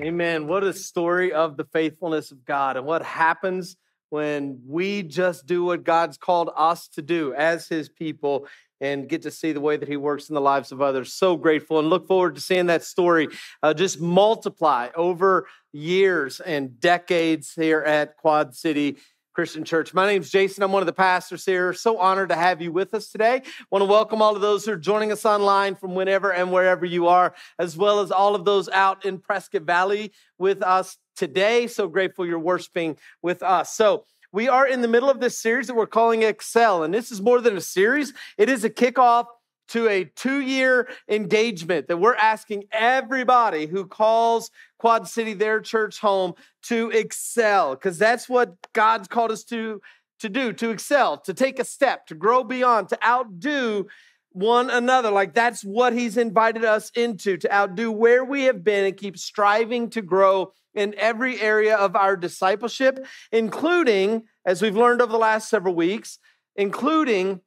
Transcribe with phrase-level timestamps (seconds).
[0.00, 0.46] Amen.
[0.46, 3.76] What a story of the faithfulness of God and what happens
[4.10, 8.46] when we just do what God's called us to do as his people
[8.80, 11.12] and get to see the way that he works in the lives of others.
[11.12, 13.26] So grateful and look forward to seeing that story
[13.60, 18.98] uh, just multiply over years and decades here at Quad City
[19.38, 19.94] Christian Church.
[19.94, 20.64] My name is Jason.
[20.64, 21.72] I'm one of the pastors here.
[21.72, 23.42] So honored to have you with us today.
[23.70, 26.84] Want to welcome all of those who are joining us online from whenever and wherever
[26.84, 31.68] you are, as well as all of those out in Prescott Valley with us today.
[31.68, 33.72] So grateful you're worshiping with us.
[33.74, 37.12] So we are in the middle of this series that we're calling Excel, and this
[37.12, 38.12] is more than a series.
[38.38, 39.26] It is a kickoff
[39.68, 45.98] to a two year engagement that we're asking everybody who calls Quad City their church
[45.98, 49.80] home to excel, because that's what God's called us to,
[50.20, 53.86] to do, to excel, to take a step, to grow beyond, to outdo
[54.32, 55.10] one another.
[55.10, 59.18] Like that's what He's invited us into, to outdo where we have been and keep
[59.18, 65.18] striving to grow in every area of our discipleship, including, as we've learned over the
[65.18, 66.18] last several weeks,
[66.54, 67.40] including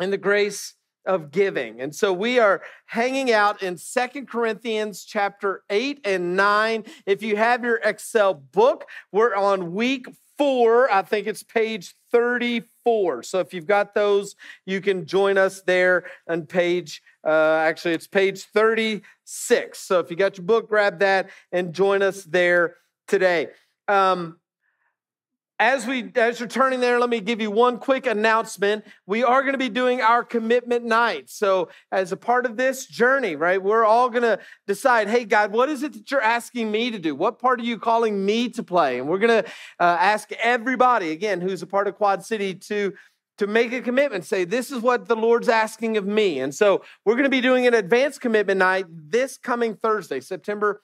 [0.00, 0.74] in the grace
[1.08, 1.80] of giving.
[1.80, 6.84] And so we are hanging out in Second Corinthians chapter 8 and 9.
[7.06, 10.92] If you have your Excel book, we're on week 4.
[10.92, 13.24] I think it's page 34.
[13.24, 14.36] So if you've got those,
[14.66, 19.78] you can join us there on page uh, actually it's page 36.
[19.78, 22.76] So if you got your book, grab that and join us there
[23.06, 23.48] today.
[23.86, 24.38] Um,
[25.58, 28.84] as we as you're turning there let me give you one quick announcement.
[29.06, 31.30] We are going to be doing our commitment night.
[31.30, 35.52] So as a part of this journey right we're all going to decide hey god
[35.52, 37.14] what is it that you're asking me to do?
[37.14, 38.98] What part are you calling me to play?
[38.98, 42.94] And we're going to uh, ask everybody again who's a part of quad city to
[43.38, 46.40] to make a commitment say this is what the lord's asking of me.
[46.40, 50.82] And so we're going to be doing an advanced commitment night this coming thursday september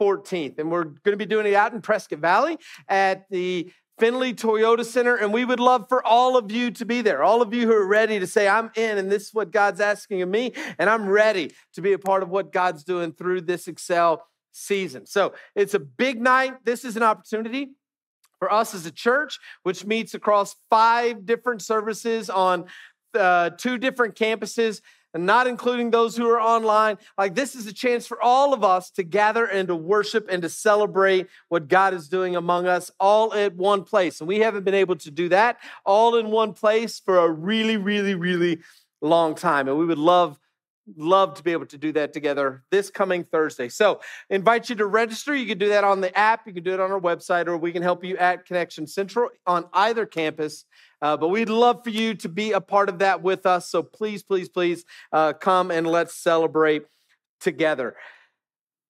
[0.00, 0.58] 14th.
[0.58, 2.58] And we're going to be doing it out in Prescott Valley
[2.88, 7.02] at the Findlay Toyota Center, and we would love for all of you to be
[7.02, 7.22] there.
[7.22, 9.80] All of you who are ready to say, I'm in, and this is what God's
[9.80, 13.42] asking of me, and I'm ready to be a part of what God's doing through
[13.42, 15.06] this Excel season.
[15.06, 16.64] So it's a big night.
[16.64, 17.70] This is an opportunity
[18.38, 22.66] for us as a church, which meets across five different services on
[23.14, 24.80] uh, two different campuses
[25.14, 26.98] and not including those who are online.
[27.16, 30.42] Like, this is a chance for all of us to gather and to worship and
[30.42, 34.20] to celebrate what God is doing among us all at one place.
[34.20, 37.76] And we haven't been able to do that all in one place for a really,
[37.76, 38.58] really, really
[39.00, 39.68] long time.
[39.68, 40.38] And we would love
[40.96, 43.68] love to be able to do that together this coming Thursday.
[43.68, 45.34] So, invite you to register.
[45.34, 47.56] You can do that on the app, you can do it on our website, or
[47.56, 50.64] we can help you at Connection Central on either campus.
[51.00, 53.68] Uh, but we'd love for you to be a part of that with us.
[53.70, 56.82] So please, please, please uh, come and let's celebrate
[57.40, 57.96] together.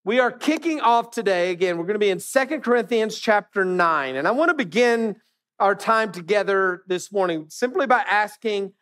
[0.04, 1.50] We are kicking off today.
[1.50, 4.16] Again, we're going to be in Second Corinthians chapter 9.
[4.16, 5.16] And I want to begin
[5.58, 8.72] our time together this morning simply by asking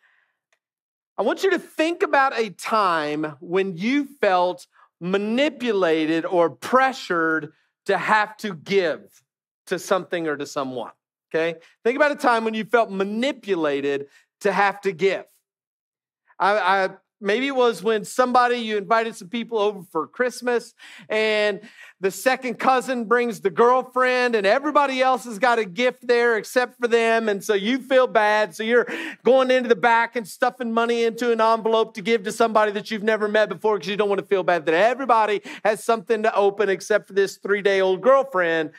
[1.19, 4.67] I want you to think about a time when you felt
[5.01, 7.53] manipulated or pressured
[7.87, 9.01] to have to give
[9.65, 10.91] to something or to someone.
[11.33, 11.59] Okay?
[11.83, 14.07] Think about a time when you felt manipulated
[14.41, 15.25] to have to give.
[16.39, 16.89] I, I
[17.19, 20.73] maybe it was when somebody you invited some people over for Christmas
[21.09, 21.61] and
[21.99, 26.79] the second cousin brings the girlfriend and everybody else has got a gift there except
[26.79, 28.87] for them and so you feel bad so you're
[29.23, 32.91] going into the back and stuffing money into an envelope to give to somebody that
[32.91, 36.21] you've never met before because you don't want to feel bad that everybody has something
[36.21, 38.71] to open except for this 3-day-old girlfriend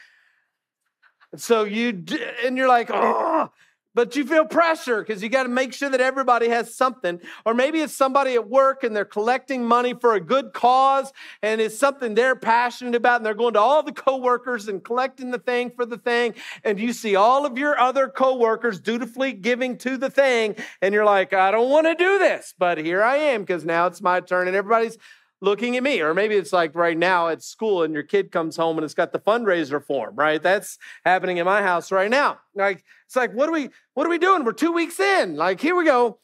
[1.33, 2.05] and so you
[2.45, 3.51] and you're like oh
[3.99, 7.21] but you feel pressure because you got to make sure that everybody has something.
[7.45, 11.61] Or maybe it's somebody at work and they're collecting money for a good cause and
[11.61, 15.41] it's something they're passionate about and they're going to all the coworkers and collecting the
[15.41, 16.35] thing for the thing.
[16.63, 20.55] And you see all of your other coworkers dutifully giving to the thing.
[20.81, 23.89] And you're like, I don't want to do this, but here I am because now
[23.89, 24.97] it's my turn and everybody's
[25.41, 26.01] looking at me.
[26.01, 28.95] Or maybe it's like right now at school and your kid comes home and it's
[28.95, 30.43] got the fundraiser form, right?
[30.43, 32.39] That's happening in my house right now.
[32.55, 34.45] Like, it's like, what are we, what are we doing?
[34.45, 35.37] We're two weeks in.
[35.37, 36.19] Like, here we go.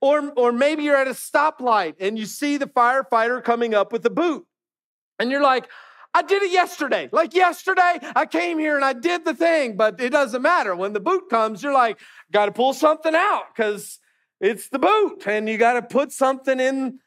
[0.00, 4.04] Or, or maybe you're at a stoplight and you see the firefighter coming up with
[4.06, 4.46] a boot.
[5.18, 5.68] And you're like,
[6.14, 7.08] I did it yesterday.
[7.10, 10.74] Like yesterday, I came here and I did the thing, but it doesn't matter.
[10.74, 12.00] When the boot comes, you're like,
[12.30, 13.98] got to pull something out because
[14.40, 16.98] it's the boot and you got to put something in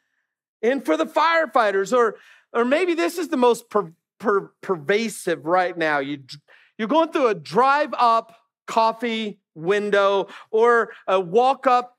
[0.66, 2.16] in for the firefighters or
[2.52, 5.98] or maybe this is the most per, per, pervasive right now.
[5.98, 6.20] You
[6.78, 8.36] you're going through a drive up
[8.66, 11.96] coffee window or a walk up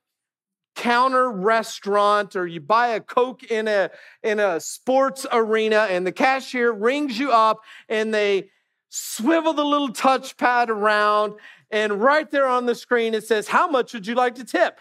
[0.76, 3.90] counter restaurant or you buy a coke in a
[4.22, 8.48] in a sports arena and the cashier rings you up and they
[8.90, 11.34] swivel the little touchpad around
[11.72, 14.80] and right there on the screen it says how much would you like to tip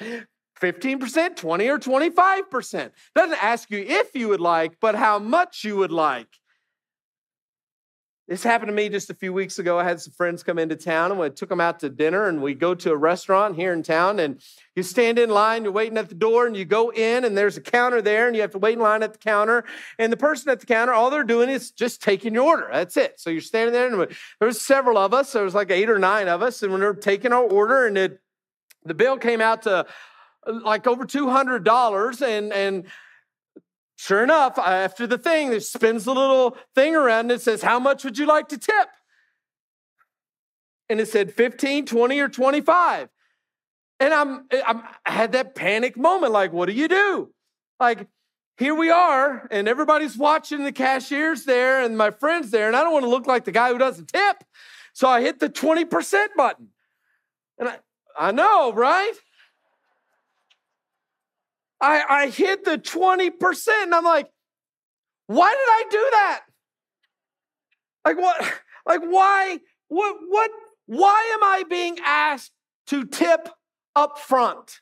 [0.61, 2.91] 15%, 20 or 25%.
[3.15, 6.29] Doesn't ask you if you would like, but how much you would like.
[8.29, 9.79] This happened to me just a few weeks ago.
[9.79, 12.43] I had some friends come into town and we took them out to dinner and
[12.43, 14.43] we go to a restaurant here in town and
[14.75, 17.57] you stand in line, you're waiting at the door and you go in and there's
[17.57, 19.65] a counter there and you have to wait in line at the counter.
[19.97, 22.69] And the person at the counter, all they're doing is just taking your order.
[22.73, 23.21] That's it.
[23.21, 24.09] So you're standing there and
[24.41, 25.33] there was several of us.
[25.33, 27.97] There was like eight or nine of us and we were taking our order and
[27.97, 28.21] it,
[28.85, 29.87] the bill came out to
[30.47, 32.87] like over $200 and and
[33.97, 37.79] sure enough after the thing it spins the little thing around and it says how
[37.79, 38.89] much would you like to tip?
[40.89, 43.09] And it said 15 20 or 25
[43.99, 47.33] and I'm, eh, I'm i had that panic moment like what do you do?
[47.81, 48.07] Like
[48.59, 52.83] here we are and everybody's watching the cashiers there and my friends there and i
[52.83, 54.45] don't want to look like the guy who doesn't tip.
[54.93, 56.69] So i hit the 20% button.
[57.59, 57.79] And i,
[58.19, 59.15] I know right
[61.81, 63.69] I, I hit the 20%.
[63.83, 64.29] And I'm like,
[65.27, 66.41] why did I do that?
[68.05, 68.53] Like what?
[68.89, 69.59] Like why?
[69.89, 70.17] What?
[70.29, 70.51] What?
[70.87, 72.53] Why am I being asked
[72.87, 73.49] to tip
[73.97, 74.79] up front?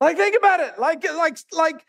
[0.00, 0.78] Like think about it.
[0.78, 1.84] Like like like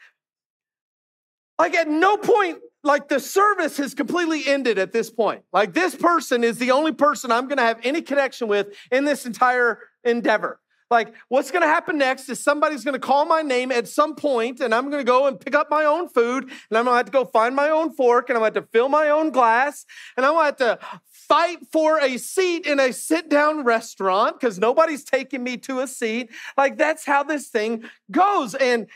[1.58, 5.44] like at no point like the service has completely ended at this point.
[5.54, 9.06] Like this person is the only person I'm going to have any connection with in
[9.06, 10.60] this entire endeavor.
[10.92, 14.76] Like, what's to happen next is somebody's to call my name at some point, and
[14.76, 17.24] I'm to go and pick up my own food, and I'm to have to go
[17.24, 19.86] find my own fork, and I'm to have to fill my own glass,
[20.18, 20.80] and I'm to have to
[21.10, 25.88] fight for a seat in a sit down restaurant because nobody's taking me to a
[25.88, 26.30] seat.
[26.58, 28.54] Like, that's how this thing goes.
[28.54, 28.88] And,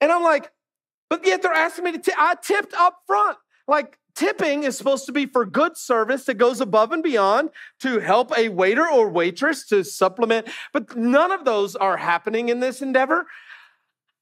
[0.00, 0.52] and I'm like,
[1.10, 3.38] but yet they're asking me to, I tipped up front.
[3.66, 7.50] Like, Tipping is supposed to be for good service that goes above and beyond
[7.80, 12.60] to help a waiter or waitress to supplement, but none of those are happening in
[12.60, 13.26] this endeavor.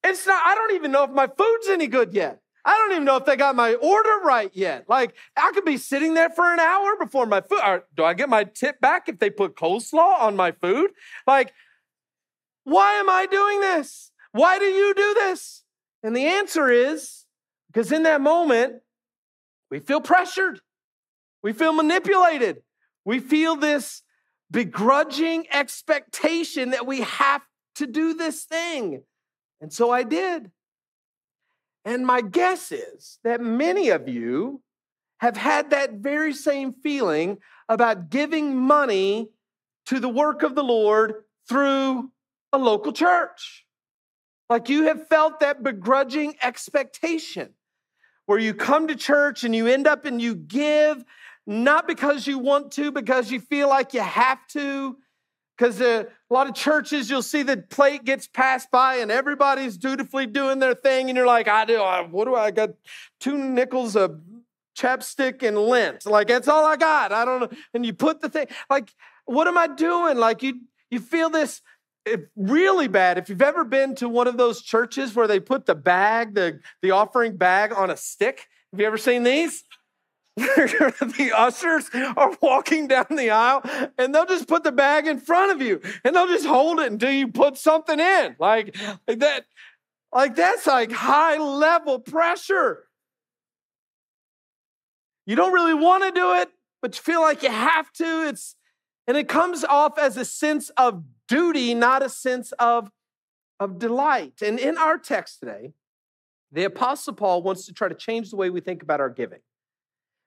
[0.02, 2.40] It's not, I don't even know if my food's any good yet.
[2.64, 4.88] I don't even know if they got my order right yet.
[4.88, 7.60] Like, I could be sitting there for an hour before my food.
[7.64, 10.92] Or do I get my tip back if they put coleslaw on my food?
[11.26, 11.52] Like,
[12.64, 14.12] why am I doing this?
[14.30, 15.64] Why do you do this?
[16.04, 17.24] And the answer is
[17.66, 18.76] because in that moment,
[19.72, 20.60] we feel pressured.
[21.42, 22.62] We feel manipulated.
[23.06, 24.02] We feel this
[24.50, 27.40] begrudging expectation that we have
[27.76, 29.02] to do this thing.
[29.62, 30.50] And so I did.
[31.86, 34.60] And my guess is that many of you
[35.20, 39.30] have had that very same feeling about giving money
[39.86, 41.14] to the work of the Lord
[41.48, 42.10] through
[42.52, 43.64] a local church.
[44.50, 47.54] Like you have felt that begrudging expectation
[48.26, 51.04] where you come to church and you end up and you give
[51.46, 54.96] not because you want to, because you feel like you have to.
[55.58, 59.76] Because uh, a lot of churches, you'll see the plate gets passed by and everybody's
[59.76, 61.78] dutifully doing their thing, and you're like, I do.
[62.10, 62.70] What do I, I got?
[63.20, 64.20] Two nickels of
[64.76, 66.06] chapstick and lint.
[66.06, 67.12] Like that's all I got.
[67.12, 67.58] I don't know.
[67.74, 68.92] And you put the thing like,
[69.26, 70.16] what am I doing?
[70.16, 70.60] Like you,
[70.90, 71.60] you feel this
[72.04, 75.66] if really bad, if you've ever been to one of those churches where they put
[75.66, 79.64] the bag, the, the offering bag on a stick, have you ever seen these?
[80.36, 83.62] the ushers are walking down the aisle
[83.98, 86.90] and they'll just put the bag in front of you and they'll just hold it
[86.90, 88.34] until you put something in.
[88.38, 88.74] Like,
[89.06, 89.44] like that,
[90.12, 92.84] like that's like high level pressure.
[95.26, 98.28] You don't really want to do it, but you feel like you have to.
[98.28, 98.56] It's
[99.06, 102.90] and it comes off as a sense of duty, not a sense of,
[103.58, 104.42] of delight.
[104.42, 105.72] And in our text today,
[106.50, 109.40] the Apostle Paul wants to try to change the way we think about our giving.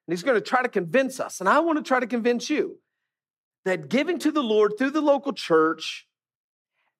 [0.06, 2.50] And he's going to try to convince us, and I want to try to convince
[2.50, 2.78] you
[3.64, 6.06] that giving to the Lord through the local church,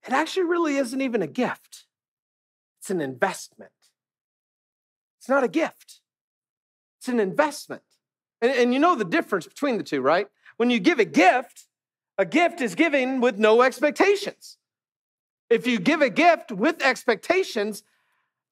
[0.06, 1.86] it actually really isn't even a gift.
[2.80, 3.72] It's an investment.
[5.18, 6.00] It's not a gift,
[7.00, 7.82] it's an investment.
[8.40, 10.28] And, and you know the difference between the two, right?
[10.56, 11.66] When you give a gift,
[12.18, 14.58] a gift is given with no expectations.
[15.50, 17.82] If you give a gift with expectations,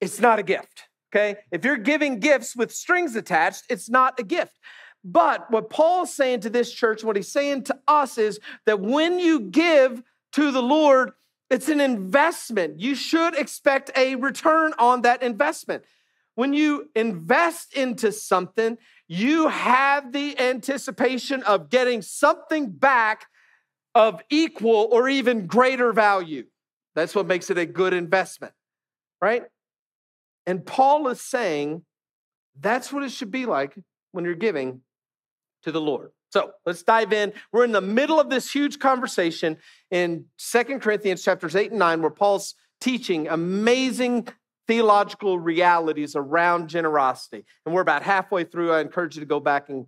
[0.01, 0.85] it's not a gift.
[1.13, 1.37] Okay?
[1.51, 4.59] If you're giving gifts with strings attached, it's not a gift.
[5.05, 9.19] But what Paul's saying to this church, what he's saying to us is that when
[9.19, 10.03] you give
[10.33, 11.13] to the Lord,
[11.51, 12.81] it's an investment.
[12.81, 15.85] You should expect a return on that investment.
[16.35, 23.27] When you invest into something, you have the anticipation of getting something back
[23.95, 26.45] of equal or even greater value.
[26.95, 28.53] That's what makes it a good investment,
[29.21, 29.45] right?
[30.47, 31.85] And Paul is saying
[32.61, 33.75] that's what it should be like
[34.13, 34.83] when you're giving
[35.63, 36.11] to the Lord.
[36.31, 37.33] So let's dive in.
[37.53, 39.57] We're in the middle of this huge conversation
[39.91, 44.29] in Second Corinthians chapters 8 and 9, where Paul's teaching amazing
[44.67, 47.45] theological realities around generosity.
[47.65, 48.73] And we're about halfway through.
[48.73, 49.87] I encourage you to go back and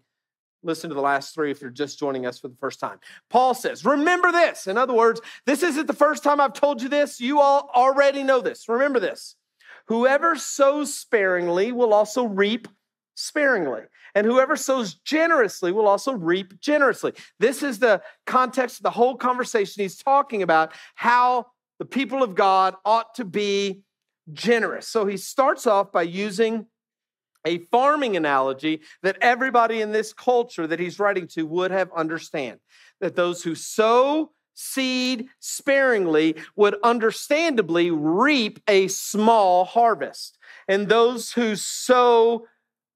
[0.67, 2.99] listen to the last three if you're just joining us for the first time.
[3.31, 4.67] Paul says, Remember this.
[4.67, 7.21] In other words, this isn't the first time I've told you this.
[7.21, 8.69] You all already know this.
[8.69, 9.37] Remember this.
[9.89, 12.69] Whoever sows sparingly will also reap
[13.15, 13.83] sparingly.
[14.15, 17.13] And whoever sows generously will also reap generously.
[17.39, 19.83] This is the context of the whole conversation.
[19.83, 21.47] He's talking about how
[21.79, 23.83] the people of God ought to be
[24.33, 24.89] generous.
[24.89, 26.67] So he starts off by using
[27.47, 32.61] a farming analogy that everybody in this culture that he's writing to would have understand
[33.01, 41.55] that those who sow seed sparingly would understandably reap a small harvest and those who
[41.57, 42.47] sow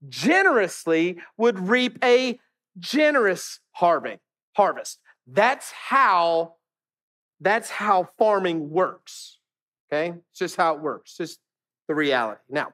[0.09, 2.39] generously would reap a
[2.79, 6.55] generous harvest that's how
[7.41, 9.41] that's how farming works
[9.93, 10.15] Okay?
[10.31, 11.41] It's just how it works, just
[11.89, 12.41] the reality.
[12.49, 12.73] Now,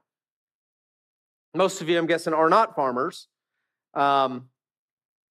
[1.57, 3.29] most of you, I'm guessing, are not farmers.
[3.95, 4.49] Um,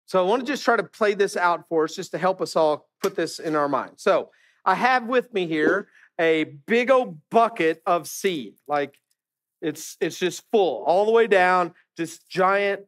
[0.06, 2.42] so I want to just try to play this out for us just to help
[2.42, 3.94] us all put this in our mind.
[3.98, 4.30] So
[4.64, 5.88] I have with me here
[6.20, 8.56] a big old bucket of seed.
[8.68, 9.00] Like
[9.62, 12.82] it's it's just full all the way down, just giant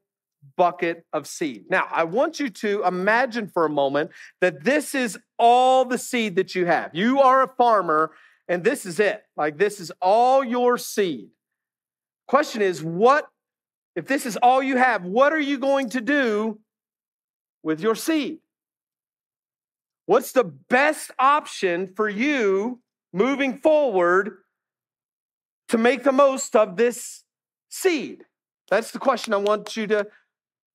[0.55, 1.65] bucket of seed.
[1.69, 6.35] Now, I want you to imagine for a moment that this is all the seed
[6.35, 6.91] that you have.
[6.93, 8.11] You are a farmer
[8.47, 9.23] and this is it.
[9.35, 11.29] Like this is all your seed.
[12.27, 13.27] Question is, what,
[13.95, 16.59] if this is all you have, what are you going to do
[17.63, 18.39] with your seed?
[20.05, 22.81] What's the best option for you
[23.13, 24.37] moving forward
[25.69, 27.23] to make the most of this
[27.69, 28.23] seed?
[28.69, 30.07] That's the question I want you to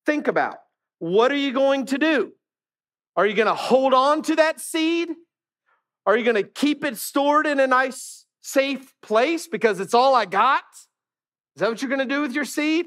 [0.06, 0.56] think about.
[0.99, 2.32] What are you going to do?
[3.16, 5.11] Are you going to hold on to that seed?
[6.06, 10.14] Are you going to keep it stored in a nice, safe place because it's all
[10.14, 10.64] I got?
[11.56, 12.87] Is that what you're going to do with your seed?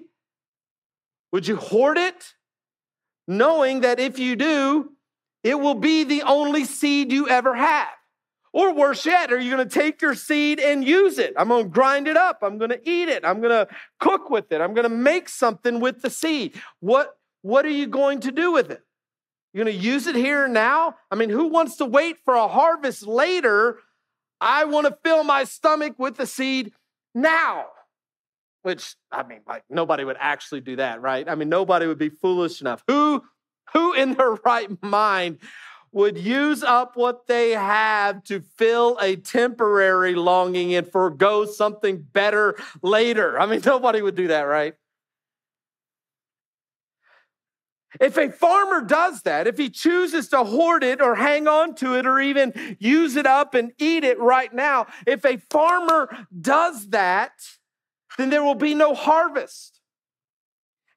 [1.32, 2.34] Would you hoard it,
[3.28, 4.92] knowing that if you do,
[5.44, 7.90] it will be the only seed you ever have?
[8.54, 11.34] Or worse yet, are you going to take your seed and use it?
[11.36, 12.40] I'm going to grind it up.
[12.42, 13.26] I'm going to eat it.
[13.26, 13.68] I'm going to
[14.00, 14.62] cook with it.
[14.62, 16.54] I'm going to make something with the seed.
[16.80, 18.82] What, what are you going to do with it?
[19.54, 20.96] You're going to use it here and now?
[21.12, 23.80] I mean, who wants to wait for a harvest later?
[24.40, 26.72] I want to fill my stomach with the seed
[27.14, 27.66] now.
[28.66, 31.30] Which, I mean, like nobody would actually do that, right?
[31.30, 32.84] I mean, nobody would be foolish enough.
[32.88, 33.24] Who,
[33.74, 35.38] who in their right mind
[35.92, 42.58] would use up what they have to fill a temporary longing and forego something better
[42.82, 43.40] later?
[43.40, 44.74] I mean, nobody would do that, right?
[48.02, 51.96] If a farmer does that, if he chooses to hoard it or hang on to
[51.98, 56.10] it or even use it up and eat it right now, if a farmer
[56.42, 57.34] does that,
[58.18, 59.80] then there will be no harvest.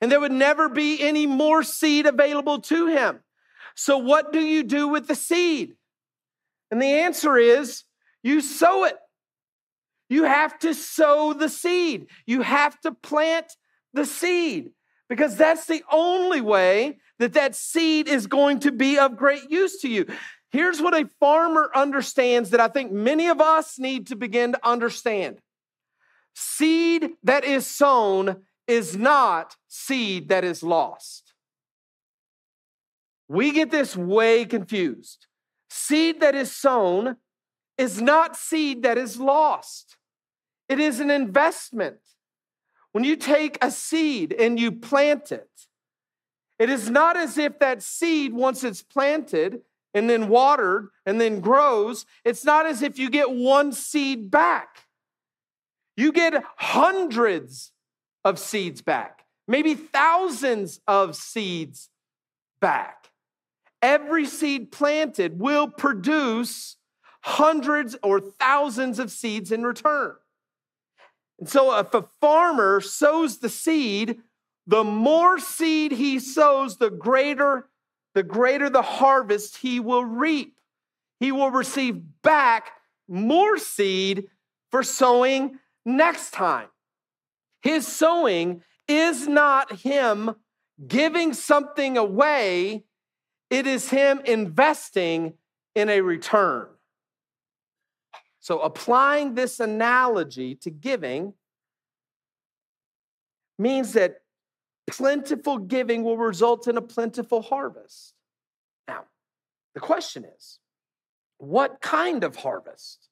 [0.00, 3.20] And there would never be any more seed available to him.
[3.75, 5.75] So, what do you do with the seed?
[6.70, 7.84] And the answer is
[8.22, 8.96] you sow it.
[10.08, 12.06] You have to sow the seed.
[12.26, 13.56] You have to plant
[13.92, 14.70] the seed
[15.08, 19.80] because that's the only way that that seed is going to be of great use
[19.80, 20.06] to you.
[20.50, 24.66] Here's what a farmer understands that I think many of us need to begin to
[24.66, 25.40] understand
[26.38, 31.35] seed that is sown is not seed that is lost.
[33.28, 35.26] We get this way confused.
[35.68, 37.16] Seed that is sown
[37.76, 39.97] is not seed that is lost,
[40.68, 41.99] it is an investment.
[42.92, 45.50] When you take a seed and you plant it,
[46.59, 49.61] it is not as if that seed, once it's planted
[49.92, 54.88] and then watered and then grows, it's not as if you get one seed back.
[55.98, 57.72] You get hundreds
[58.24, 61.90] of seeds back, maybe thousands of seeds
[62.60, 63.10] back.
[63.82, 66.76] Every seed planted will produce
[67.22, 70.14] hundreds or thousands of seeds in return.
[71.40, 74.20] And so, if a farmer sows the seed,
[74.68, 77.66] the more seed he sows, the greater
[78.14, 80.60] the greater the harvest he will reap.
[81.18, 82.70] He will receive back
[83.08, 84.28] more seed
[84.70, 85.58] for sowing
[85.88, 86.68] next time.
[87.62, 90.37] His sowing is not him
[90.87, 92.85] giving something away,
[93.50, 95.35] it is him investing
[95.75, 96.68] in a return.
[98.40, 101.35] So, applying this analogy to giving
[103.59, 104.21] means that
[104.87, 108.14] plentiful giving will result in a plentiful harvest.
[108.87, 109.04] Now,
[109.75, 110.61] the question is
[111.38, 113.09] what kind of harvest?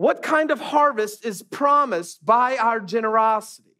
[0.00, 3.76] What kind of harvest is promised by our generosity?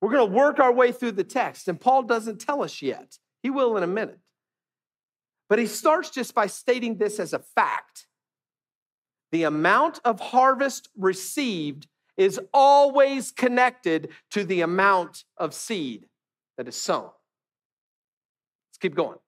[0.00, 3.18] We're going to work our way through the text, and Paul doesn't tell us yet.
[3.42, 4.20] He will in a minute.
[5.50, 8.06] But he starts just by stating this as a fact
[9.32, 16.06] the amount of harvest received is always connected to the amount of seed
[16.56, 17.10] that is sown.
[18.70, 19.18] Let's keep going.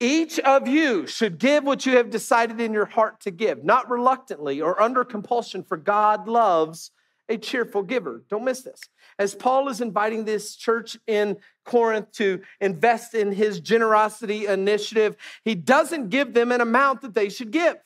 [0.00, 3.90] Each of you should give what you have decided in your heart to give, not
[3.90, 6.92] reluctantly or under compulsion, for God loves
[7.28, 8.22] a cheerful giver.
[8.30, 8.80] Don't miss this.
[9.18, 15.56] As Paul is inviting this church in Corinth to invest in his generosity initiative, he
[15.56, 17.76] doesn't give them an amount that they should give.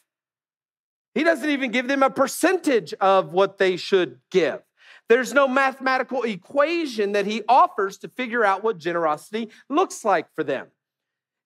[1.14, 4.61] He doesn't even give them a percentage of what they should give.
[5.09, 10.44] There's no mathematical equation that he offers to figure out what generosity looks like for
[10.44, 10.68] them.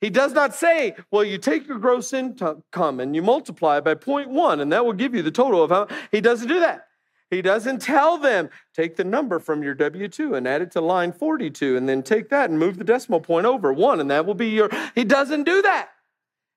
[0.00, 4.60] He does not say, well, you take your gross income and you multiply by 0.1,
[4.60, 5.88] and that will give you the total of how.
[6.12, 6.86] He doesn't do that.
[7.30, 10.80] He doesn't tell them, take the number from your W 2 and add it to
[10.80, 14.26] line 42, and then take that and move the decimal point over one, and that
[14.26, 14.70] will be your.
[14.94, 15.88] He doesn't do that.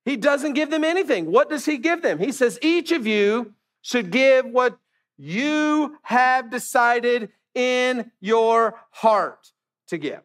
[0.05, 1.31] He doesn't give them anything.
[1.31, 2.19] What does he give them?
[2.19, 4.77] He says, each of you should give what
[5.17, 9.51] you have decided in your heart
[9.87, 10.21] to give.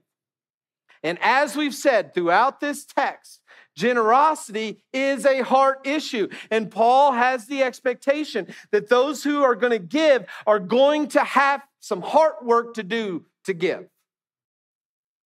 [1.05, 3.43] And as we've said throughout this text,
[3.77, 6.29] generosity is a heart issue.
[6.51, 11.23] And Paul has the expectation that those who are going to give are going to
[11.23, 13.87] have some heart work to do to give.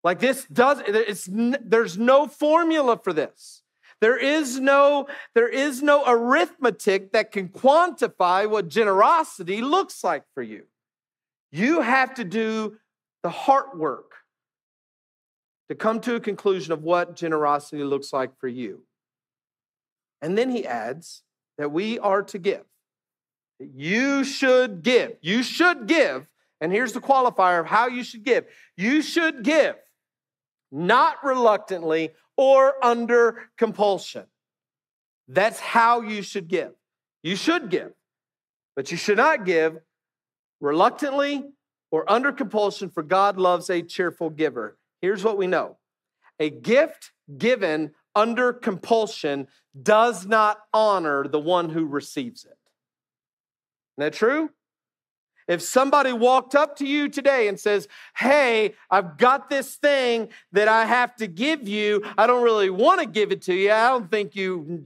[0.03, 3.61] Like this does it's there's no formula for this.
[3.99, 10.43] There is no, there is no arithmetic that can quantify what generosity looks like for
[10.43, 10.65] you.
[11.51, 12.77] You have to do
[13.23, 14.13] the heart work
[15.69, 18.83] to come to a conclusion of what generosity looks like for you.
[20.21, 21.23] And then he adds
[21.57, 22.63] that we are to give.
[23.59, 25.17] You should give.
[25.21, 26.27] You should give.
[26.61, 28.45] And here's the qualifier of how you should give.
[28.75, 29.75] You should give,
[30.71, 34.25] not reluctantly or under compulsion.
[35.27, 36.71] That's how you should give.
[37.21, 37.91] You should give,
[38.75, 39.77] but you should not give
[40.61, 41.43] reluctantly
[41.91, 44.77] or under compulsion, for God loves a cheerful giver.
[45.01, 45.77] Here's what we know
[46.39, 49.47] a gift given under compulsion
[49.79, 52.57] does not honor the one who receives it.
[53.97, 54.49] Isn't that true?
[55.47, 60.67] If somebody walked up to you today and says, Hey, I've got this thing that
[60.67, 63.71] I have to give you, I don't really want to give it to you.
[63.71, 64.85] I don't think you.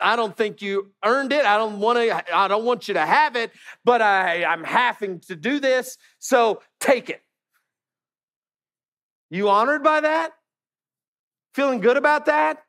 [0.00, 1.46] I don't think you earned it.
[1.46, 3.52] I don't want to, I don't want you to have it,
[3.84, 5.96] but I, I'm having to do this.
[6.18, 7.23] So take it.
[9.34, 10.30] You honored by that?
[11.54, 12.62] Feeling good about that?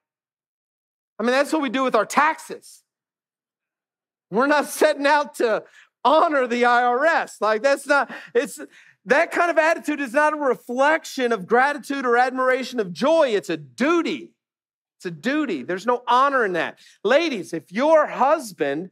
[1.19, 2.81] I mean, that's what we do with our taxes.
[4.31, 5.63] We're not setting out to
[6.03, 7.33] honor the IRS.
[7.39, 8.59] Like that's not, it's
[9.05, 13.29] that kind of attitude is not a reflection of gratitude or admiration of joy.
[13.29, 14.31] It's a duty.
[14.97, 15.61] It's a duty.
[15.61, 16.79] There's no honor in that.
[17.03, 18.89] Ladies, if your husband,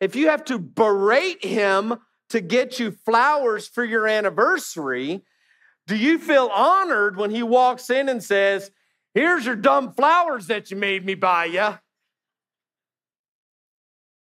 [0.00, 1.96] if you have to berate him
[2.30, 5.22] to get you flowers for your anniversary,
[5.86, 8.70] do you feel honored when he walks in and says,
[9.14, 11.78] Here's your dumb flowers that you made me buy you?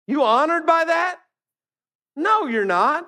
[0.07, 1.19] You honored by that?
[2.15, 3.07] No, you're not.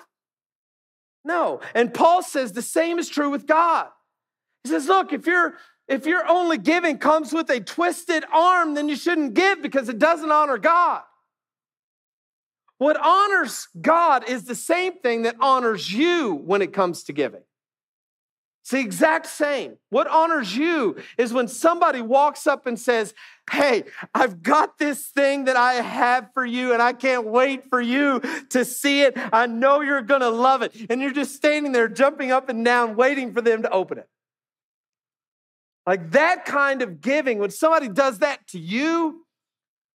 [1.24, 1.60] No.
[1.74, 3.88] And Paul says the same is true with God.
[4.64, 5.54] He says, look, if you're
[5.88, 9.98] if your only giving comes with a twisted arm, then you shouldn't give because it
[9.98, 11.02] doesn't honor God.
[12.78, 17.42] What honors God is the same thing that honors you when it comes to giving.
[18.66, 19.76] It's the exact same.
[19.90, 23.14] What honors you is when somebody walks up and says,
[23.48, 27.80] Hey, I've got this thing that I have for you, and I can't wait for
[27.80, 29.16] you to see it.
[29.32, 30.74] I know you're gonna love it.
[30.90, 34.08] And you're just standing there, jumping up and down, waiting for them to open it.
[35.86, 39.26] Like that kind of giving, when somebody does that to you,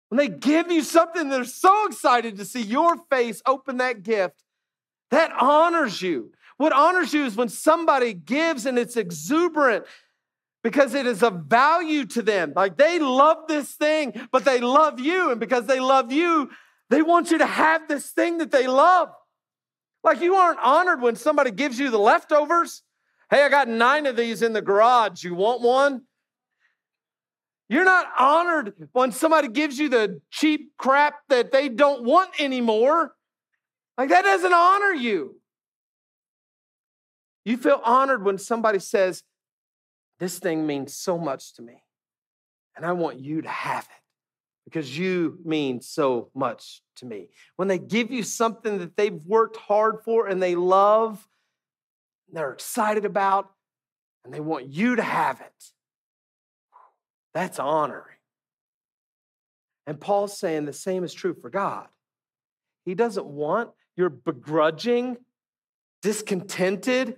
[0.10, 4.44] when they give you something, they're so excited to see your face open that gift,
[5.10, 6.34] that honors you.
[6.60, 9.86] What honors you is when somebody gives and it's exuberant
[10.62, 12.52] because it is of value to them.
[12.54, 15.32] Like they love this thing, but they love you.
[15.32, 16.50] And because they love you,
[16.90, 19.08] they want you to have this thing that they love.
[20.04, 22.84] Like you aren't honored when somebody gives you the leftovers.
[23.30, 25.24] Hey, I got nine of these in the garage.
[25.24, 26.02] You want one?
[27.70, 33.16] You're not honored when somebody gives you the cheap crap that they don't want anymore.
[33.98, 35.39] Like that doesn't honor you.
[37.46, 39.24] You feel honored when somebody says,
[40.20, 41.84] This thing means so much to me,
[42.76, 44.00] and I want you to have it
[44.66, 47.30] because you mean so much to me.
[47.56, 51.28] When they give you something that they've worked hard for and they love,
[52.28, 53.50] and they're excited about,
[54.24, 55.64] and they want you to have it.
[57.34, 58.18] That's honoring.
[59.88, 61.88] And Paul's saying the same is true for God.
[62.86, 65.18] He doesn't want your begrudging,
[66.04, 67.18] discontented,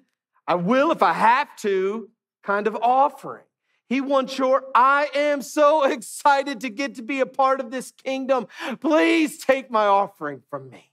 [0.51, 2.09] I will if I have to
[2.43, 3.45] kind of offering.
[3.87, 7.91] He wants your, I am so excited to get to be a part of this
[7.91, 8.47] kingdom.
[8.81, 10.91] Please take my offering from me.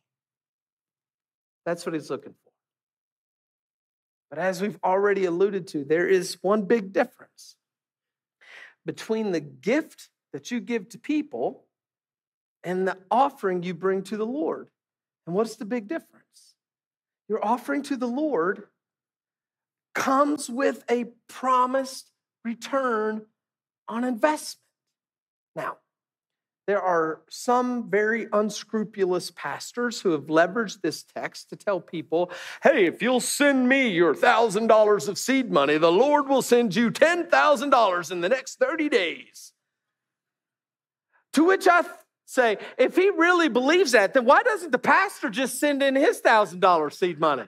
[1.67, 2.53] That's what he's looking for.
[4.31, 7.57] But as we've already alluded to, there is one big difference
[8.87, 11.65] between the gift that you give to people
[12.63, 14.71] and the offering you bring to the Lord.
[15.27, 16.55] And what's the big difference?
[17.29, 18.69] Your offering to the Lord
[19.99, 22.11] comes with a promised
[22.45, 23.27] return
[23.89, 24.63] on investment.
[25.57, 25.79] Now,
[26.67, 32.31] there are some very unscrupulous pastors who have leveraged this text to tell people,
[32.63, 36.91] hey, if you'll send me your $1,000 of seed money, the Lord will send you
[36.91, 39.53] $10,000 in the next 30 days.
[41.33, 41.85] To which I
[42.27, 46.21] say, if he really believes that, then why doesn't the pastor just send in his
[46.21, 47.45] $1,000 seed money?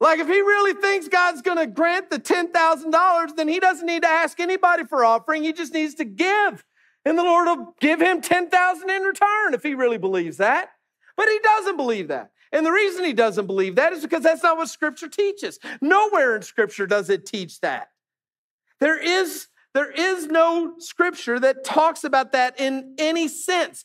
[0.00, 4.08] Like, if he really thinks God's gonna grant the $10,000, then he doesn't need to
[4.08, 5.42] ask anybody for offering.
[5.42, 6.64] He just needs to give
[7.04, 10.70] and the Lord will give him 10,000 in return if he really believes that.
[11.16, 12.30] But he doesn't believe that.
[12.52, 15.58] And the reason he doesn't believe that is because that's not what scripture teaches.
[15.80, 17.88] Nowhere in scripture does it teach that.
[18.80, 23.84] There is there is no scripture that talks about that in any sense.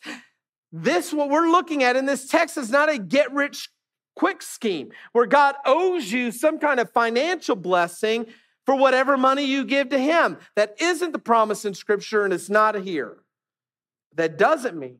[0.71, 3.69] This what we're looking at in this text is not a get rich
[4.15, 8.27] quick scheme where God owes you some kind of financial blessing
[8.65, 10.37] for whatever money you give to him.
[10.55, 13.17] That isn't the promise in scripture and it's not here.
[14.15, 14.99] That doesn't mean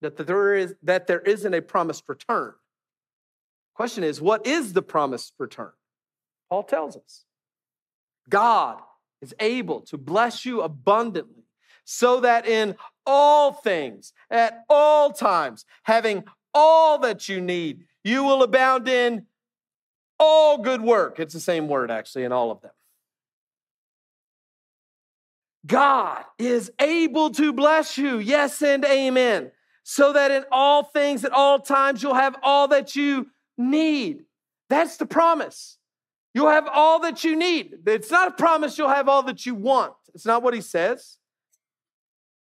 [0.00, 2.54] that there, is, that there isn't a promised return.
[3.74, 5.72] Question is, what is the promised return?
[6.48, 7.24] Paul tells us
[8.28, 8.80] God
[9.20, 11.44] is able to bless you abundantly
[11.84, 18.42] so that in all things, at all times, having all that you need, you will
[18.42, 19.26] abound in
[20.20, 21.18] all good work.
[21.18, 22.70] It's the same word actually in all of them.
[25.66, 28.18] God is able to bless you.
[28.18, 29.50] Yes and amen.
[29.82, 34.24] So that in all things, at all times, you'll have all that you need.
[34.68, 35.78] That's the promise.
[36.34, 37.74] You'll have all that you need.
[37.86, 39.94] It's not a promise you'll have all that you want.
[40.14, 41.18] It's not what he says.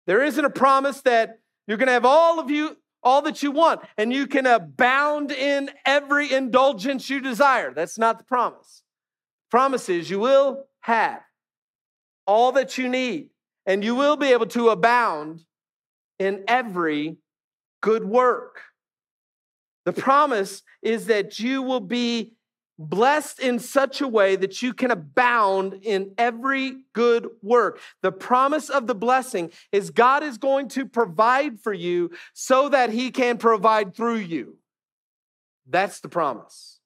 [0.07, 3.51] There isn't a promise that you're going to have all of you all that you
[3.51, 7.71] want, and you can abound in every indulgence you desire.
[7.73, 8.81] That's not the promise.
[9.51, 11.21] Promise is you will have
[12.25, 13.29] all that you need,
[13.67, 15.41] and you will be able to abound
[16.17, 17.17] in every
[17.81, 18.61] good work.
[19.85, 22.33] The promise is that you will be
[22.77, 27.79] blessed in such a way that you can abound in every good work.
[28.01, 32.89] The promise of the blessing is God is going to provide for you so that
[32.89, 34.57] he can provide through you.
[35.67, 36.79] That's the promise.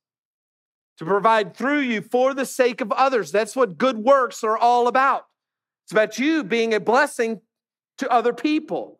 [1.00, 3.32] To provide through you for the sake of others.
[3.32, 5.26] That's what good works are all about.
[5.86, 7.42] It's about you being a blessing
[7.98, 8.99] to other people.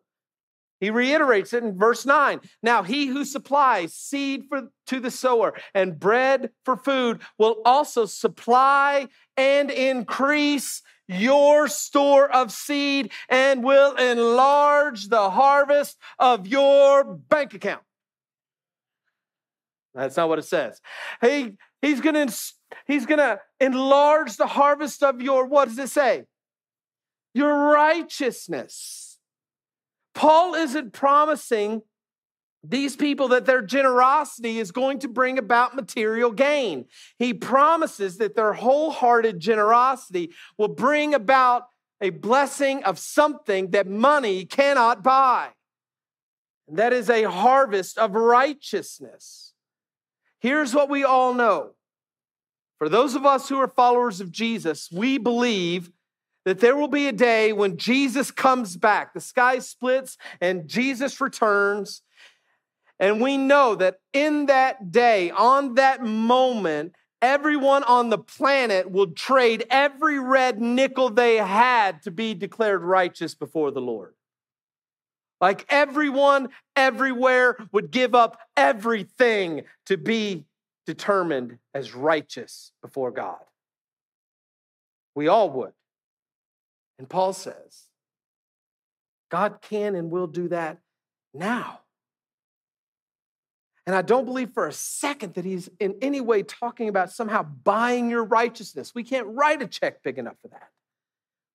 [0.80, 2.40] He reiterates it in verse 9.
[2.62, 8.06] Now, he who supplies seed for, to the sower and bread for food will also
[8.06, 17.52] supply and increase your store of seed and will enlarge the harvest of your bank
[17.52, 17.82] account.
[19.94, 20.80] That's not what it says.
[21.20, 22.34] He, he's going to
[22.86, 26.24] he's going to enlarge the harvest of your what does it say?
[27.34, 29.09] Your righteousness.
[30.20, 31.80] Paul isn't promising
[32.62, 36.84] these people that their generosity is going to bring about material gain.
[37.18, 41.68] He promises that their wholehearted generosity will bring about
[42.02, 45.52] a blessing of something that money cannot buy.
[46.68, 49.54] That is a harvest of righteousness.
[50.38, 51.70] Here's what we all know.
[52.76, 55.90] For those of us who are followers of Jesus, we believe
[56.44, 61.20] that there will be a day when Jesus comes back, the sky splits and Jesus
[61.20, 62.02] returns.
[62.98, 69.08] And we know that in that day, on that moment, everyone on the planet will
[69.12, 74.14] trade every red nickel they had to be declared righteous before the Lord.
[75.40, 80.44] Like everyone everywhere would give up everything to be
[80.86, 83.38] determined as righteous before God.
[85.14, 85.72] We all would.
[87.00, 87.86] And Paul says,
[89.30, 90.80] God can and will do that
[91.32, 91.80] now.
[93.86, 97.42] And I don't believe for a second that he's in any way talking about somehow
[97.42, 98.94] buying your righteousness.
[98.94, 100.68] We can't write a check big enough for that.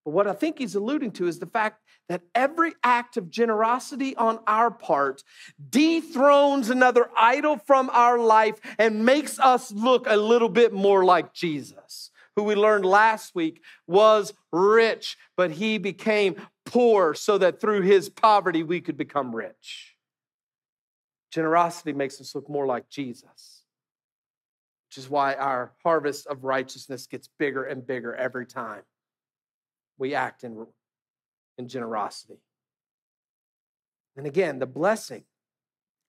[0.03, 1.79] But what I think he's alluding to is the fact
[2.09, 5.23] that every act of generosity on our part
[5.69, 11.33] dethrones another idol from our life and makes us look a little bit more like
[11.35, 17.81] Jesus who we learned last week was rich, but he became poor so that through
[17.81, 19.95] his poverty we could become rich.
[21.31, 23.63] Generosity makes us look more like Jesus,
[24.89, 28.81] which is why our harvest of righteousness gets bigger and bigger every time
[29.97, 30.65] we act in,
[31.57, 32.39] in generosity.
[34.17, 35.23] And again, the blessing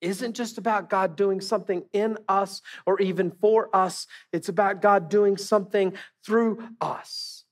[0.01, 5.09] isn't just about God doing something in us or even for us, it's about God
[5.09, 7.45] doing something through us.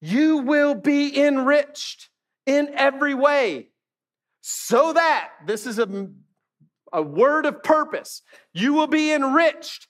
[0.00, 2.10] You will be enriched
[2.46, 3.70] in every way
[4.40, 6.08] so that this is a,
[6.92, 8.22] a word of purpose.
[8.52, 9.88] You will be enriched.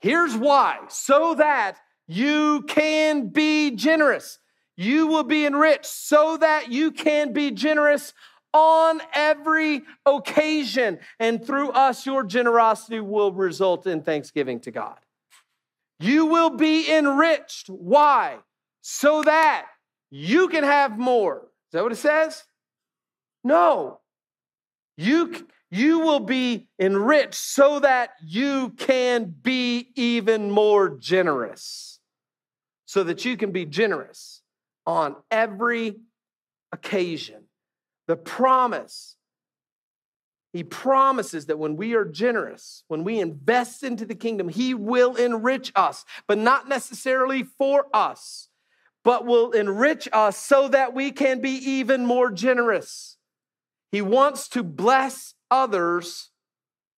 [0.00, 4.38] Here's why so that you can be generous.
[4.76, 8.12] You will be enriched so that you can be generous
[8.56, 10.98] on every occasion.
[11.20, 14.98] And through us, your generosity will result in thanksgiving to God.
[16.00, 17.68] You will be enriched.
[17.68, 18.38] Why?
[18.80, 19.66] So that
[20.10, 21.48] you can have more.
[21.68, 22.44] Is that what it says?
[23.44, 24.00] No.
[24.96, 32.00] You, you will be enriched so that you can be even more generous.
[32.86, 34.40] So that you can be generous
[34.86, 35.96] on every
[36.72, 37.45] occasion
[38.06, 39.16] the promise.
[40.52, 45.14] He promises that when we are generous, when we invest into the kingdom, He will
[45.16, 48.48] enrich us, but not necessarily for us,
[49.04, 53.18] but will enrich us so that we can be even more generous.
[53.92, 56.30] He wants to bless others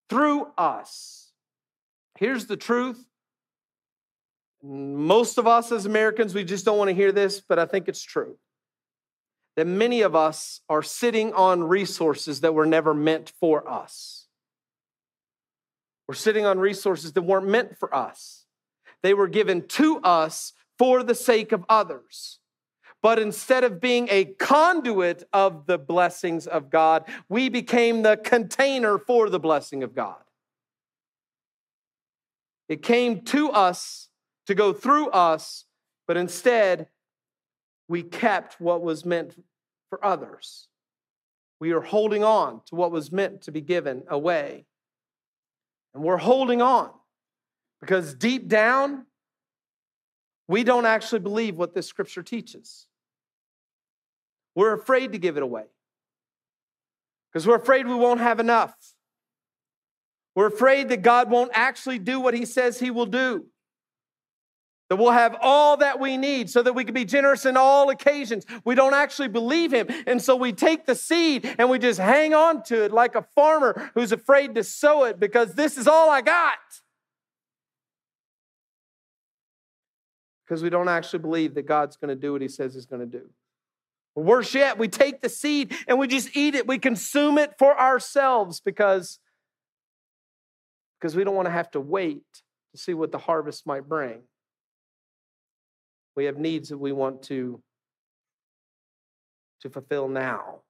[0.09, 1.31] through us.
[2.17, 3.05] Here's the truth.
[4.63, 7.87] Most of us as Americans, we just don't want to hear this, but I think
[7.87, 8.37] it's true
[9.55, 14.27] that many of us are sitting on resources that were never meant for us.
[16.07, 18.45] We're sitting on resources that weren't meant for us.
[19.03, 22.39] They were given to us for the sake of others.
[23.01, 28.97] But instead of being a conduit of the blessings of God, we became the container
[28.97, 30.17] for the blessing of God.
[32.67, 34.09] It came to us
[34.47, 35.65] to go through us,
[36.07, 36.87] but instead,
[37.89, 39.43] we kept what was meant
[39.89, 40.67] for others.
[41.59, 44.65] We are holding on to what was meant to be given away.
[45.93, 46.91] And we're holding on
[47.81, 49.07] because deep down,
[50.47, 52.85] we don't actually believe what this scripture teaches.
[54.55, 55.65] We're afraid to give it away
[57.31, 58.75] because we're afraid we won't have enough.
[60.35, 63.47] We're afraid that God won't actually do what he says he will do.
[64.89, 67.91] That we'll have all that we need so that we can be generous in all
[67.91, 68.45] occasions.
[68.65, 69.85] We don't actually believe him.
[70.07, 73.21] And so we take the seed and we just hang on to it like a
[73.35, 76.57] farmer who's afraid to sow it because this is all I got.
[80.47, 83.07] Because we don't actually believe that God's going to do what he says he's going
[83.07, 83.29] to do.
[84.15, 86.65] Worse yet, we take the seed and we just eat it.
[86.65, 89.19] We consume it for ourselves because,
[90.99, 92.23] because we don't want to have to wait
[92.73, 94.23] to see what the harvest might bring.
[96.19, 97.61] We have needs that we want to,
[99.61, 100.63] to fulfill now.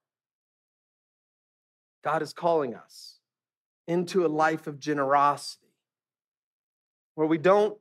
[2.04, 3.18] God is calling us
[3.88, 5.74] into a life of generosity
[7.16, 7.76] where we don't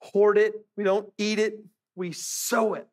[0.00, 1.60] hoard it, we don't eat it,
[1.94, 2.88] we sow it.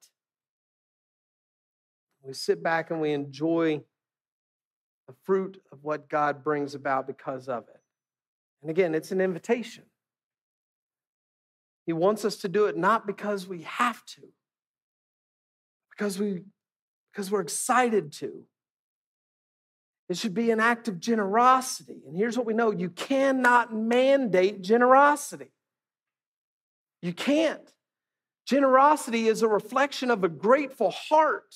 [2.22, 3.82] We sit back and we enjoy
[5.08, 7.82] the fruit of what God brings about because of it.
[8.62, 9.86] And again, it's an invitation.
[11.86, 14.22] He wants us to do it not because we have to,
[15.92, 16.44] because we
[17.12, 18.46] because we're excited to.
[20.10, 22.02] It should be an act of generosity.
[22.08, 25.52] And here's what we know you cannot mandate generosity.
[27.02, 27.74] You can't.
[28.46, 31.56] Generosity is a reflection of a grateful heart.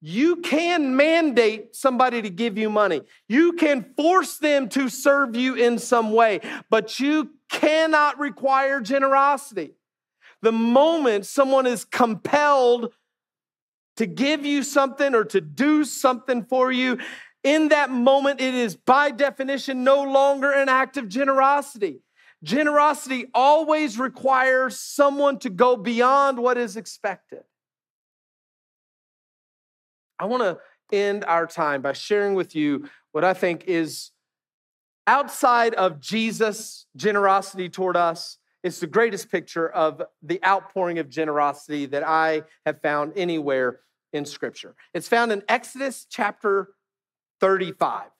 [0.00, 3.02] You can mandate somebody to give you money.
[3.28, 9.74] You can force them to serve you in some way, but you cannot require generosity.
[10.40, 12.94] The moment someone is compelled
[13.96, 16.98] to give you something or to do something for you,
[17.44, 22.00] in that moment, it is by definition no longer an act of generosity.
[22.42, 27.42] Generosity always requires someone to go beyond what is expected.
[30.20, 30.58] I want to
[30.94, 34.10] end our time by sharing with you what I think is
[35.06, 38.36] outside of Jesus' generosity toward us.
[38.62, 43.80] It's the greatest picture of the outpouring of generosity that I have found anywhere
[44.12, 44.74] in Scripture.
[44.92, 46.68] It's found in Exodus chapter
[47.40, 48.10] 35.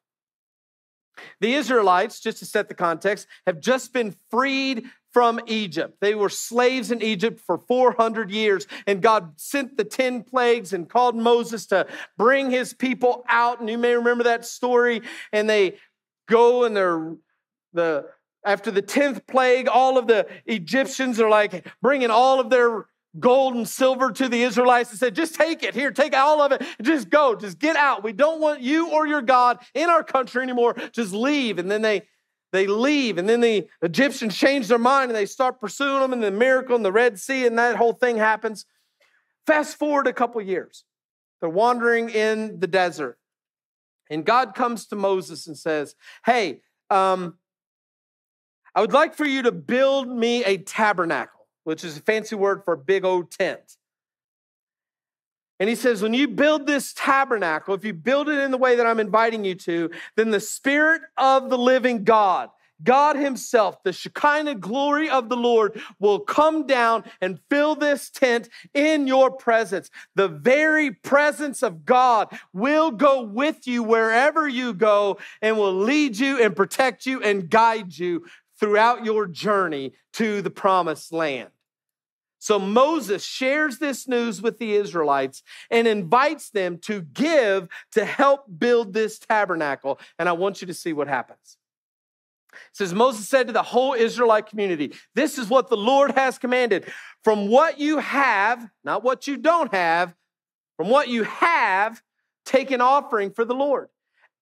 [1.40, 5.98] The Israelites, just to set the context, have just been freed from Egypt.
[6.00, 10.88] They were slaves in Egypt for 400 years, and God sent the 10 plagues and
[10.88, 13.60] called Moses to bring his people out.
[13.60, 15.02] And you may remember that story.
[15.32, 15.76] And they
[16.28, 17.14] go and they're
[17.72, 18.06] the
[18.44, 22.86] after the 10th plague, all of the Egyptians are like bringing all of their
[23.18, 26.52] gold and silver to the Israelites and said, just take it here, take all of
[26.52, 28.02] it, just go, just get out.
[28.02, 30.74] We don't want you or your God in our country anymore.
[30.92, 31.58] Just leave.
[31.58, 32.02] And then they
[32.52, 36.22] they leave, and then the Egyptians change their mind and they start pursuing them, and
[36.22, 38.66] the miracle in the Red Sea, and that whole thing happens.
[39.46, 40.84] Fast forward a couple years.
[41.40, 43.18] They're wandering in the desert.
[44.10, 45.94] And God comes to Moses and says,
[46.26, 46.60] Hey,
[46.90, 47.38] um,
[48.74, 52.62] I would like for you to build me a tabernacle, which is a fancy word
[52.64, 53.76] for a big old tent.
[55.60, 58.76] And he says, when you build this tabernacle, if you build it in the way
[58.76, 62.48] that I'm inviting you to, then the Spirit of the living God,
[62.82, 68.48] God Himself, the Shekinah glory of the Lord, will come down and fill this tent
[68.72, 69.90] in your presence.
[70.14, 76.18] The very presence of God will go with you wherever you go and will lead
[76.18, 78.24] you and protect you and guide you
[78.58, 81.50] throughout your journey to the promised land.
[82.40, 88.46] So Moses shares this news with the Israelites and invites them to give to help
[88.58, 90.00] build this tabernacle.
[90.18, 91.58] And I want you to see what happens.
[92.52, 96.38] It says, Moses said to the whole Israelite community, This is what the Lord has
[96.38, 96.90] commanded.
[97.22, 100.14] From what you have, not what you don't have,
[100.78, 102.00] from what you have,
[102.46, 103.88] take an offering for the Lord.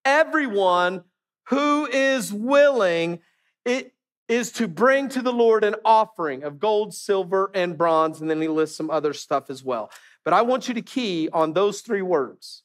[0.05, 1.03] Everyone
[1.49, 3.19] who is willing,
[3.65, 3.93] it,
[4.29, 8.21] is to bring to the Lord an offering of gold, silver, and bronze.
[8.21, 9.91] And then he lists some other stuff as well.
[10.25, 12.63] But I want you to key on those three words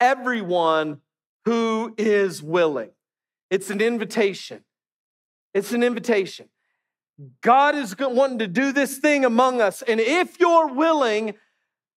[0.00, 1.00] everyone
[1.44, 2.90] who is willing.
[3.50, 4.64] It's an invitation.
[5.54, 6.48] It's an invitation.
[7.40, 9.82] God is wanting to do this thing among us.
[9.82, 11.34] And if you're willing,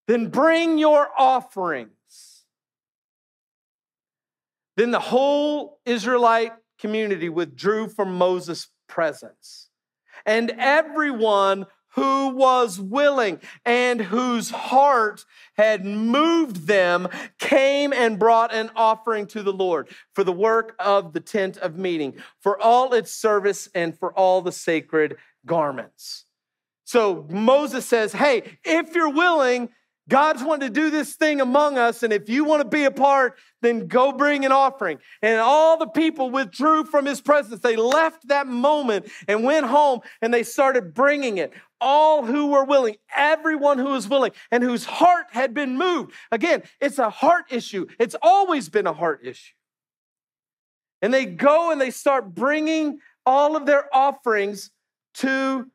[0.07, 1.91] then bring your offerings.
[4.77, 9.69] Then the whole Israelite community withdrew from Moses' presence.
[10.25, 15.23] And everyone who was willing and whose heart
[15.55, 17.07] had moved them
[17.39, 21.77] came and brought an offering to the Lord for the work of the tent of
[21.77, 25.15] meeting, for all its service and for all the sacred
[25.45, 26.25] garments.
[26.83, 29.69] So Moses says, Hey, if you're willing,
[30.07, 32.91] God's wanting to do this thing among us, and if you want to be a
[32.91, 34.99] part, then go bring an offering.
[35.23, 37.61] And all the people withdrew from his presence.
[37.61, 41.53] They left that moment and went home and they started bringing it.
[41.81, 46.13] All who were willing, everyone who was willing and whose heart had been moved.
[46.31, 49.53] Again, it's a heart issue, it's always been a heart issue.
[51.01, 54.69] And they go and they start bringing all of their offerings
[55.15, 55.67] to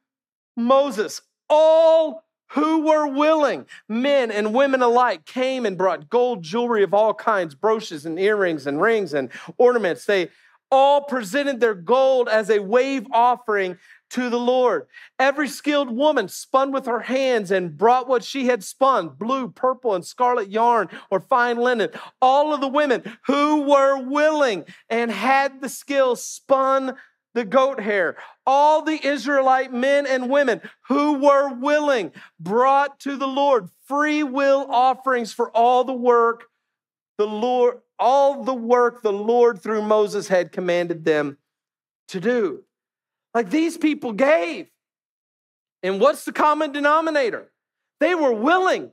[0.57, 1.21] Moses.
[1.49, 7.15] All who were willing, men and women alike, came and brought gold jewelry of all
[7.15, 10.05] kinds, brooches and earrings and rings and ornaments.
[10.05, 10.31] They
[10.71, 13.77] all presented their gold as a wave offering
[14.11, 14.87] to the Lord.
[15.19, 19.95] Every skilled woman spun with her hands and brought what she had spun blue, purple,
[19.95, 21.91] and scarlet yarn or fine linen.
[22.21, 26.97] All of the women who were willing and had the skill spun
[27.35, 28.17] the goat hair.
[28.47, 34.67] All the Israelite men and women who were willing brought to the Lord free will
[34.69, 36.45] offerings for all the work
[37.19, 41.37] the Lord, all the work the Lord through Moses had commanded them
[42.09, 42.65] to do.
[43.35, 44.71] Like these people gave.
[45.83, 47.53] And what's the common denominator?
[48.01, 48.93] They were willing.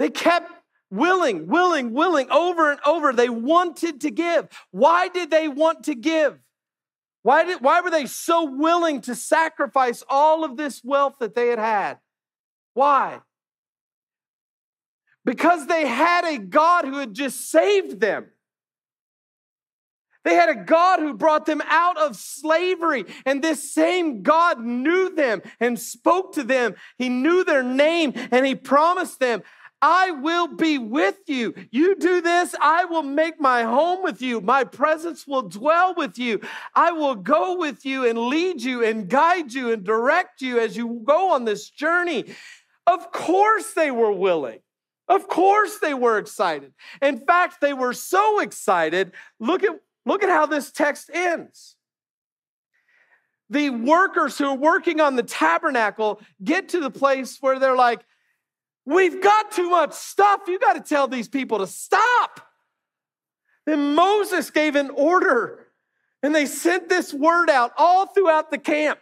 [0.00, 0.50] They kept
[0.90, 3.12] willing, willing, willing over and over.
[3.12, 4.48] They wanted to give.
[4.72, 6.40] Why did they want to give?
[7.22, 11.48] Why, did, why were they so willing to sacrifice all of this wealth that they
[11.48, 11.98] had had?
[12.74, 13.20] Why?
[15.24, 18.26] Because they had a God who had just saved them.
[20.24, 25.14] They had a God who brought them out of slavery, and this same God knew
[25.14, 26.76] them and spoke to them.
[26.96, 29.42] He knew their name, and He promised them,
[29.82, 31.54] I will be with you.
[31.72, 34.40] You do this, I will make my home with you.
[34.40, 36.40] My presence will dwell with you.
[36.74, 40.76] I will go with you and lead you and guide you and direct you as
[40.76, 42.26] you go on this journey.
[42.86, 44.60] Of course, they were willing.
[45.08, 46.72] Of course, they were excited.
[47.02, 49.12] In fact, they were so excited.
[49.40, 49.72] Look at,
[50.06, 51.74] look at how this text ends.
[53.50, 58.00] The workers who are working on the tabernacle get to the place where they're like,
[58.84, 60.42] We've got too much stuff.
[60.48, 62.40] You got to tell these people to stop.
[63.64, 65.66] Then Moses gave an order,
[66.22, 68.98] and they sent this word out all throughout the camp.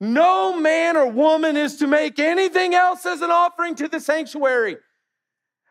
[0.00, 4.78] No man or woman is to make anything else as an offering to the sanctuary.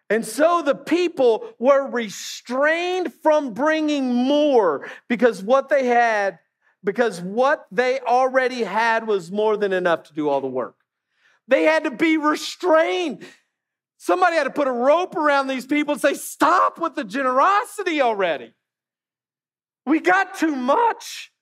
[0.09, 6.39] And so the people were restrained from bringing more because what they had,
[6.83, 10.75] because what they already had was more than enough to do all the work.
[11.47, 13.25] They had to be restrained.
[14.01, 18.01] Somebody had to put a rope around these people and say, Stop with the generosity
[18.01, 18.53] already.
[19.85, 21.33] We got too much.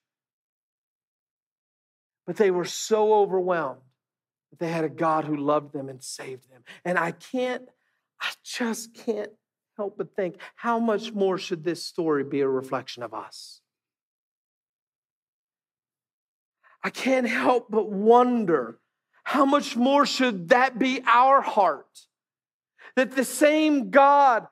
[2.26, 3.80] But they were so overwhelmed
[4.50, 6.64] that they had a God who loved them and saved them.
[6.84, 7.62] And I can't,
[8.20, 9.30] I just can't
[9.76, 13.60] help but think how much more should this story be a reflection of us?
[16.82, 18.80] I can't help but wonder
[19.22, 22.07] how much more should that be our heart?
[22.98, 24.48] That the same God,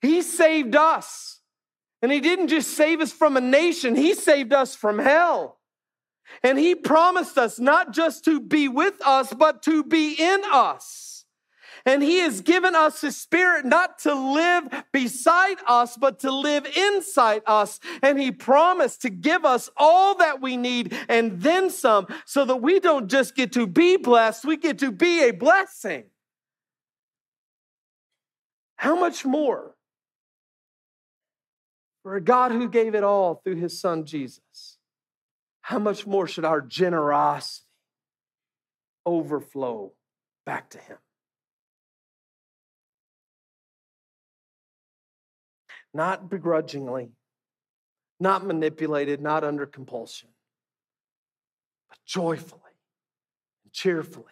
[0.00, 1.40] He saved us.
[2.00, 5.58] And He didn't just save us from a nation, He saved us from hell.
[6.44, 11.24] And He promised us not just to be with us, but to be in us.
[11.84, 16.66] And He has given us His Spirit not to live beside us, but to live
[16.76, 17.80] inside us.
[18.00, 22.62] And He promised to give us all that we need and then some, so that
[22.62, 26.04] we don't just get to be blessed, we get to be a blessing.
[28.78, 29.74] How much more
[32.04, 34.78] for a God who gave it all through his son Jesus?
[35.62, 37.66] How much more should our generosity
[39.04, 39.92] overflow
[40.46, 40.96] back to him?
[45.92, 47.10] Not begrudgingly,
[48.20, 50.28] not manipulated, not under compulsion,
[51.88, 52.60] but joyfully
[53.64, 54.24] and cheerfully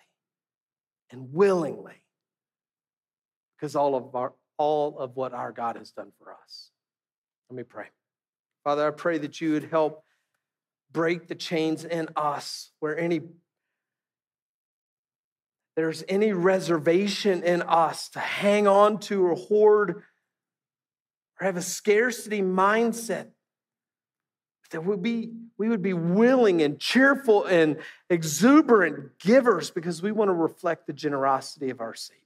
[1.10, 2.04] and willingly
[3.56, 6.70] because all of our all of what our God has done for us.
[7.50, 7.86] Let me pray.
[8.64, 10.02] Father, I pray that you would help
[10.92, 13.20] break the chains in us where any
[15.76, 20.02] there's any reservation in us to hang on to or hoard
[21.38, 23.28] or have a scarcity mindset
[24.70, 27.78] that would be we would be willing and cheerful and
[28.10, 32.25] exuberant givers because we want to reflect the generosity of our Savior.